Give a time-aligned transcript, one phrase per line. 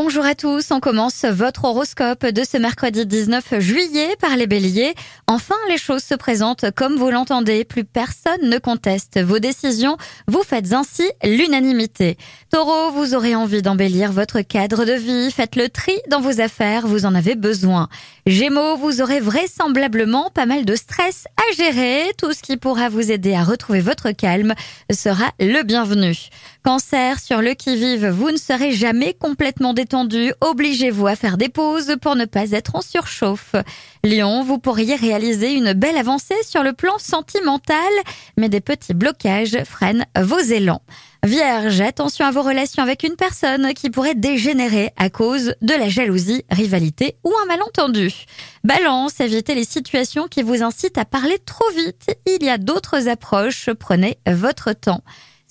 [0.00, 0.70] bonjour à tous.
[0.70, 4.94] On commence votre horoscope de ce mercredi 19 juillet par les béliers.
[5.26, 7.64] Enfin, les choses se présentent comme vous l'entendez.
[7.64, 9.96] Plus personne ne conteste vos décisions.
[10.28, 12.16] Vous faites ainsi l'unanimité.
[12.52, 15.32] Taureau, vous aurez envie d'embellir votre cadre de vie.
[15.32, 16.86] Faites le tri dans vos affaires.
[16.86, 17.88] Vous en avez besoin.
[18.24, 22.12] Gémeaux, vous aurez vraisemblablement pas mal de stress à gérer.
[22.18, 24.54] Tout ce qui pourra vous aider à retrouver votre calme
[24.92, 26.14] sera le bienvenu.
[26.62, 29.87] Cancer, sur le qui-vive, vous ne serez jamais complètement détendu.
[30.40, 33.54] Obligez-vous à faire des pauses pour ne pas être en surchauffe.
[34.04, 37.76] Lion, vous pourriez réaliser une belle avancée sur le plan sentimental,
[38.36, 40.82] mais des petits blocages freinent vos élans.
[41.24, 45.88] Vierge, attention à vos relations avec une personne qui pourrait dégénérer à cause de la
[45.88, 48.12] jalousie, rivalité ou un malentendu.
[48.62, 52.06] Balance, évitez les situations qui vous incitent à parler trop vite.
[52.26, 55.02] Il y a d'autres approches, prenez votre temps.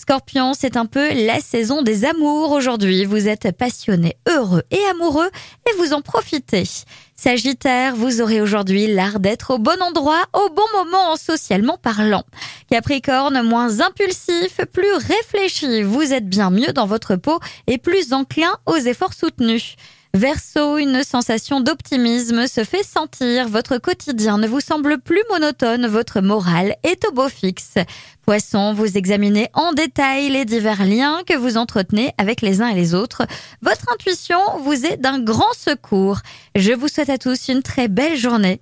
[0.09, 3.03] Scorpion, c'est un peu la saison des amours aujourd'hui.
[3.03, 5.29] Vous êtes passionné, heureux et amoureux
[5.67, 6.63] et vous en profitez.
[7.13, 12.23] Sagittaire, vous aurez aujourd'hui l'art d'être au bon endroit, au bon moment socialement parlant.
[12.71, 18.55] Capricorne, moins impulsif, plus réfléchi, vous êtes bien mieux dans votre peau et plus enclin
[18.65, 19.75] aux efforts soutenus.
[20.13, 23.49] Verseau, une sensation d'optimisme se fait sentir.
[23.49, 25.85] Votre quotidien ne vous semble plus monotone.
[25.87, 27.75] Votre morale est au beau fixe.
[28.25, 32.75] Poisson, vous examinez en détail les divers liens que vous entretenez avec les uns et
[32.75, 33.27] les autres.
[33.61, 36.19] Votre intuition vous est d'un grand secours.
[36.55, 38.61] Je vous souhaite à tous une très belle journée.